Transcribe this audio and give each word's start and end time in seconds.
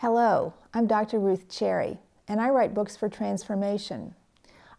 Hello, 0.00 0.52
I'm 0.74 0.86
Dr. 0.86 1.18
Ruth 1.18 1.48
Cherry, 1.48 1.96
and 2.28 2.38
I 2.38 2.50
write 2.50 2.74
books 2.74 2.98
for 2.98 3.08
transformation. 3.08 4.14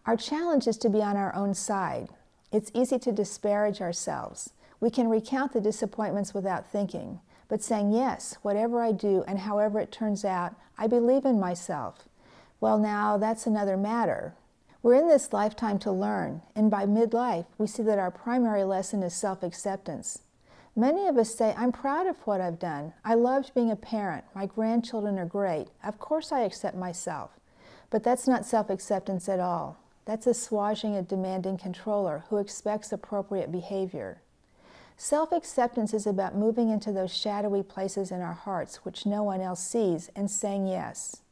Our 0.06 0.16
challenge 0.16 0.68
is 0.68 0.78
to 0.78 0.92
be 0.92 1.02
on 1.02 1.18
our 1.18 1.34
own 1.34 1.56
side. 1.56 2.10
It's 2.52 2.70
easy 2.76 3.00
to 3.00 3.12
disparage 3.12 3.82
ourselves. 3.82 4.52
We 4.80 4.92
can 4.92 5.10
recount 5.10 5.54
the 5.54 5.60
disappointments 5.60 6.36
without 6.36 6.72
thinking, 6.72 7.20
but 7.48 7.64
saying, 7.64 7.94
Yes, 7.94 8.38
whatever 8.44 8.80
I 8.80 8.92
do 8.92 9.24
and 9.28 9.40
however 9.40 9.80
it 9.80 9.92
turns 9.92 10.24
out, 10.24 10.54
I 10.78 10.86
believe 10.86 11.26
in 11.26 11.40
myself. 11.40 12.08
Well, 12.62 12.78
now 12.78 13.18
that's 13.18 13.48
another 13.48 13.76
matter. 13.76 14.36
We're 14.84 14.94
in 15.02 15.08
this 15.08 15.34
lifetime 15.34 15.80
to 15.80 15.92
learn, 15.92 16.44
and 16.56 16.70
by 16.70 16.86
midlife, 16.86 17.48
we 17.58 17.66
see 17.66 17.82
that 17.82 17.98
our 17.98 18.12
primary 18.12 18.64
lesson 18.64 19.02
is 19.02 19.16
self 19.16 19.42
acceptance. 19.42 20.20
Many 20.80 21.08
of 21.08 21.18
us 21.18 21.34
say, 21.34 21.56
I'm 21.58 21.72
proud 21.72 22.06
of 22.06 22.18
what 22.28 22.40
I've 22.40 22.60
done. 22.60 22.94
I 23.04 23.16
loved 23.16 23.56
being 23.56 23.72
a 23.72 23.76
parent. 23.76 24.26
My 24.36 24.46
grandchildren 24.46 25.18
are 25.18 25.26
great. 25.26 25.70
Of 25.84 25.98
course 25.98 26.32
I 26.32 26.42
accept 26.42 26.78
myself. 26.78 27.32
But 27.90 28.04
that's 28.04 28.28
not 28.28 28.46
self 28.46 28.70
acceptance 28.70 29.28
at 29.28 29.40
all. 29.40 29.80
That's 30.06 30.28
assuaging 30.28 30.96
a 30.96 31.02
demanding 31.02 31.58
controller 31.58 32.26
who 32.30 32.38
expects 32.38 32.92
appropriate 32.92 33.52
behavior. 33.52 34.22
Self 34.98 35.32
acceptance 35.32 35.96
is 35.96 36.06
about 36.06 36.36
moving 36.36 36.70
into 36.70 36.92
those 36.92 37.12
shadowy 37.12 37.64
places 37.64 38.12
in 38.12 38.22
our 38.22 38.34
hearts 38.34 38.86
which 38.86 39.08
no 39.08 39.24
one 39.24 39.42
else 39.42 39.66
sees 39.66 40.12
and 40.16 40.30
saying 40.30 40.68
yes. 40.68 41.24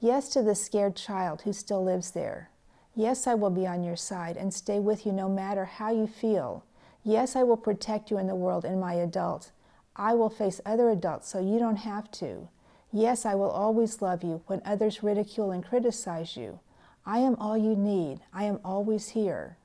Yes 0.00 0.28
to 0.30 0.42
the 0.42 0.56
scared 0.56 0.96
child 0.96 1.42
who 1.42 1.52
still 1.52 1.84
lives 1.84 2.10
there. 2.10 2.50
Yes, 2.96 3.28
I 3.28 3.34
will 3.34 3.50
be 3.50 3.64
on 3.64 3.84
your 3.84 3.94
side 3.94 4.36
and 4.36 4.52
stay 4.52 4.80
with 4.80 5.06
you 5.06 5.12
no 5.12 5.28
matter 5.28 5.66
how 5.66 5.92
you 5.92 6.08
feel. 6.08 6.64
Yes, 7.08 7.34
I 7.34 7.42
will 7.42 7.56
protect 7.56 8.10
you 8.10 8.18
in 8.18 8.26
the 8.26 8.34
world 8.34 8.66
in 8.66 8.78
my 8.78 8.92
adult. 8.92 9.50
I 9.96 10.12
will 10.12 10.28
face 10.28 10.60
other 10.66 10.90
adults 10.90 11.26
so 11.26 11.40
you 11.40 11.58
don't 11.58 11.76
have 11.76 12.10
to. 12.20 12.48
Yes, 12.92 13.24
I 13.24 13.34
will 13.34 13.48
always 13.48 14.02
love 14.02 14.22
you 14.22 14.42
when 14.46 14.60
others 14.62 15.02
ridicule 15.02 15.50
and 15.50 15.64
criticize 15.64 16.36
you. 16.36 16.60
I 17.06 17.20
am 17.20 17.34
all 17.36 17.56
you 17.56 17.74
need. 17.74 18.20
I 18.34 18.44
am 18.44 18.60
always 18.62 19.08
here. 19.08 19.56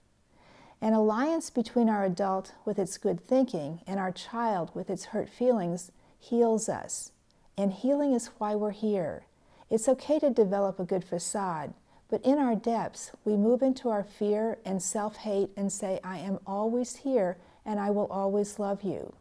An 0.82 0.94
alliance 0.94 1.50
between 1.50 1.90
our 1.90 2.06
adult 2.06 2.54
with 2.64 2.80
its 2.80 2.98
good 2.98 3.20
thinking 3.20 3.82
and 3.86 4.00
our 4.00 4.14
child 4.14 4.72
with 4.74 4.90
its 4.90 5.08
hurt 5.08 5.28
feelings 5.28 5.92
heals 6.18 6.70
us. 6.70 7.12
And 7.58 7.74
healing 7.74 8.14
is 8.14 8.28
why 8.38 8.56
we're 8.56 8.72
here. 8.72 9.26
It's 9.70 9.90
okay 9.90 10.18
to 10.20 10.30
develop 10.30 10.80
a 10.80 10.86
good 10.86 11.04
facade, 11.04 11.74
but 12.14 12.24
in 12.24 12.38
our 12.38 12.54
depths, 12.54 13.12
we 13.26 13.36
move 13.36 13.64
into 13.64 13.90
our 13.90 14.04
fear 14.04 14.60
and 14.64 14.84
self 14.84 15.16
hate 15.16 15.50
and 15.58 15.72
say, 15.72 16.00
I 16.04 16.20
am 16.20 16.38
always 16.46 16.98
here 16.98 17.38
and 17.66 17.80
I 17.80 17.90
will 17.90 18.06
always 18.06 18.60
love 18.60 18.84
you. 18.84 19.16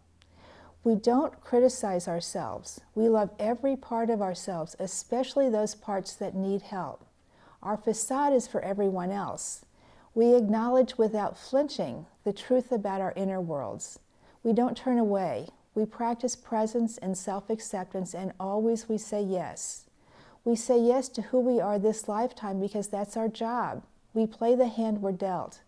We 0.85 0.97
don't 0.97 1.41
criticize 1.41 2.07
ourselves. 2.07 2.83
We 2.95 3.09
love 3.09 3.31
every 3.39 3.77
part 3.77 4.11
of 4.11 4.21
ourselves, 4.21 4.77
especially 4.79 5.49
those 5.49 5.75
parts 5.75 6.15
that 6.17 6.35
need 6.35 6.61
help. 6.61 7.07
Our 7.63 7.79
facade 7.79 8.35
is 8.35 8.47
for 8.47 8.61
everyone 8.61 9.11
else. 9.11 9.65
We 10.15 10.35
acknowledge 10.35 10.99
without 10.99 11.39
flinching 11.39 12.05
the 12.25 12.35
truth 12.35 12.71
about 12.71 13.01
our 13.01 13.15
inner 13.17 13.41
worlds. 13.41 14.01
We 14.43 14.53
don't 14.53 14.77
turn 14.77 14.99
away. 14.99 15.49
We 15.75 15.87
practice 15.87 16.37
presence 16.37 16.99
and 16.99 17.17
self 17.17 17.49
acceptance, 17.49 18.15
and 18.15 18.35
always 18.39 18.87
we 18.87 18.99
say 18.99 19.23
yes. 19.23 19.85
We 20.45 20.57
say 20.57 20.79
yes 20.81 21.09
to 21.11 21.23
who 21.23 21.39
we 21.39 21.61
are 21.61 21.79
this 21.79 22.09
lifetime 22.09 22.59
because 22.59 22.89
that's 22.89 23.17
our 23.17 23.29
job. 23.29 23.85
We 24.13 24.27
play 24.27 24.55
the 24.55 24.67
hand 24.67 25.01
we're 25.01 25.13
dealt. 25.13 25.61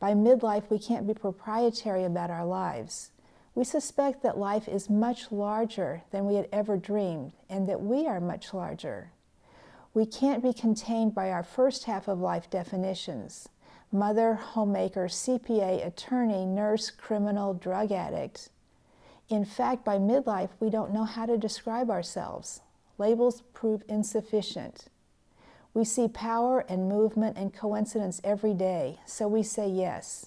By 0.00 0.14
midlife, 0.14 0.70
we 0.70 0.78
can't 0.78 1.06
be 1.06 1.14
proprietary 1.14 2.04
about 2.04 2.30
our 2.30 2.44
lives. 2.44 3.10
We 3.54 3.64
suspect 3.64 4.22
that 4.22 4.38
life 4.38 4.66
is 4.66 4.90
much 4.90 5.30
larger 5.30 6.02
than 6.10 6.26
we 6.26 6.34
had 6.34 6.48
ever 6.52 6.76
dreamed 6.76 7.32
and 7.48 7.68
that 7.68 7.82
we 7.82 8.06
are 8.06 8.20
much 8.20 8.52
larger. 8.52 9.12
We 9.92 10.06
can't 10.06 10.42
be 10.42 10.52
contained 10.52 11.14
by 11.14 11.30
our 11.30 11.44
first 11.44 11.84
half 11.84 12.08
of 12.08 12.18
life 12.18 12.50
definitions 12.50 13.48
mother, 13.92 14.34
homemaker, 14.34 15.06
CPA, 15.06 15.86
attorney, 15.86 16.44
nurse, 16.44 16.90
criminal, 16.90 17.54
drug 17.54 17.92
addict. 17.92 18.48
In 19.28 19.44
fact, 19.44 19.84
by 19.84 19.98
midlife, 19.98 20.50
we 20.58 20.68
don't 20.68 20.92
know 20.92 21.04
how 21.04 21.26
to 21.26 21.38
describe 21.38 21.90
ourselves. 21.90 22.60
Labels 22.98 23.42
prove 23.52 23.82
insufficient. 23.88 24.86
We 25.72 25.84
see 25.84 26.06
power 26.06 26.60
and 26.68 26.88
movement 26.88 27.36
and 27.36 27.52
coincidence 27.52 28.20
every 28.22 28.54
day, 28.54 29.00
so 29.06 29.26
we 29.26 29.42
say 29.42 29.68
yes. 29.68 30.26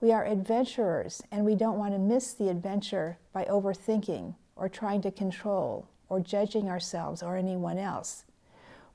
We 0.00 0.12
are 0.12 0.24
adventurers, 0.24 1.22
and 1.30 1.44
we 1.44 1.54
don't 1.54 1.78
want 1.78 1.94
to 1.94 1.98
miss 1.98 2.32
the 2.32 2.48
adventure 2.48 3.18
by 3.32 3.44
overthinking 3.44 4.34
or 4.56 4.68
trying 4.68 5.02
to 5.02 5.10
control 5.10 5.88
or 6.08 6.20
judging 6.20 6.68
ourselves 6.68 7.22
or 7.22 7.36
anyone 7.36 7.78
else. 7.78 8.24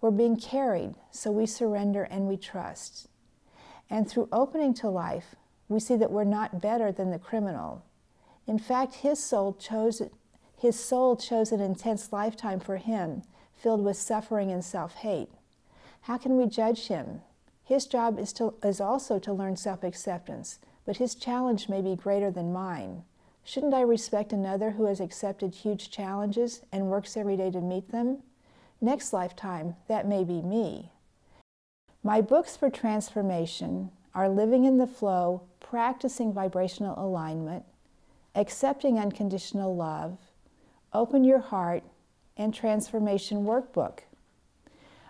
We're 0.02 0.12
being 0.12 0.36
carried, 0.38 0.96
so 1.12 1.32
we 1.32 1.46
surrender 1.46 2.04
and 2.04 2.28
we 2.28 2.36
trust. 2.36 3.08
And 3.90 4.10
through 4.10 4.28
opening 4.34 4.74
to 4.76 4.90
life, 4.90 5.36
we 5.70 5.80
see 5.80 5.96
that 5.96 6.12
we're 6.12 6.26
not 6.26 6.62
better 6.62 6.92
than 6.92 7.12
the 7.12 7.20
criminal. 7.20 7.86
In 8.46 8.60
fact, 8.60 8.96
his 8.96 9.24
soul 9.24 9.54
chose 9.54 10.02
his 10.64 10.80
soul 10.80 11.18
chose 11.18 11.52
an 11.52 11.60
intense 11.60 12.14
lifetime 12.14 12.58
for 12.58 12.78
him, 12.78 13.22
filled 13.54 13.84
with 13.84 13.98
suffering 13.98 14.50
and 14.50 14.64
self 14.64 14.96
hate. 14.96 15.28
How 16.04 16.18
can 16.18 16.38
we 16.38 16.46
judge 16.48 16.88
him? 16.88 17.20
His 17.66 17.86
job 17.86 18.18
is, 18.18 18.32
to, 18.34 18.54
is 18.64 18.80
also 18.80 19.20
to 19.20 19.34
learn 19.34 19.58
self 19.58 19.84
acceptance, 19.84 20.60
but 20.86 20.96
his 20.96 21.16
challenge 21.16 21.68
may 21.68 21.82
be 21.82 21.98
greater 21.98 22.32
than 22.32 22.54
mine. 22.54 23.04
Shouldn't 23.44 23.74
I 23.74 23.82
respect 23.82 24.32
another 24.32 24.72
who 24.72 24.86
has 24.86 25.02
accepted 25.02 25.54
huge 25.54 25.92
challenges 25.92 26.62
and 26.72 26.90
works 26.90 27.18
every 27.18 27.36
day 27.36 27.52
to 27.52 27.60
meet 27.60 27.92
them? 27.92 28.20
Next 28.80 29.12
lifetime, 29.12 29.76
that 29.90 30.08
may 30.08 30.24
be 30.24 30.42
me. 30.42 30.94
My 32.04 32.22
books 32.22 32.56
for 32.56 32.70
transformation 32.70 33.92
are 34.16 34.30
Living 34.30 34.64
in 34.64 34.78
the 34.78 34.88
Flow, 34.88 35.42
Practicing 35.60 36.32
Vibrational 36.32 36.96
Alignment, 36.98 37.66
Accepting 38.34 38.98
Unconditional 38.98 39.76
Love, 39.76 40.20
Open 40.94 41.24
Your 41.24 41.40
Heart, 41.40 41.84
and 42.38 42.54
Transformation 42.54 43.46
Workbook. 43.46 44.00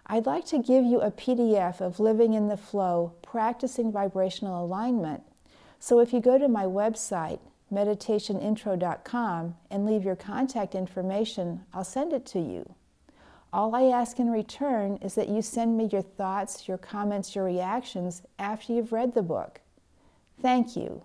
I'd 0.05 0.25
like 0.25 0.45
to 0.47 0.59
give 0.59 0.83
you 0.83 0.99
a 0.99 1.11
PDF 1.11 1.79
of 1.79 1.99
Living 1.99 2.33
in 2.33 2.47
the 2.47 2.57
Flow, 2.57 3.13
Practicing 3.21 3.91
Vibrational 3.91 4.65
Alignment. 4.65 5.23
So 5.79 5.99
if 5.99 6.13
you 6.13 6.19
go 6.19 6.37
to 6.37 6.47
my 6.47 6.65
website, 6.65 7.39
meditationintro.com, 7.71 9.55
and 9.71 9.85
leave 9.85 10.03
your 10.03 10.15
contact 10.15 10.75
information, 10.75 11.61
I'll 11.73 11.83
send 11.83 12.13
it 12.13 12.25
to 12.27 12.39
you. 12.39 12.75
All 13.51 13.75
I 13.75 13.83
ask 13.83 14.19
in 14.19 14.31
return 14.31 14.97
is 15.01 15.15
that 15.15 15.29
you 15.29 15.41
send 15.41 15.77
me 15.77 15.87
your 15.91 16.01
thoughts, 16.01 16.67
your 16.67 16.77
comments, 16.77 17.35
your 17.35 17.45
reactions 17.45 18.23
after 18.39 18.73
you've 18.73 18.91
read 18.91 19.13
the 19.13 19.21
book. 19.21 19.61
Thank 20.41 20.75
you. 20.75 21.03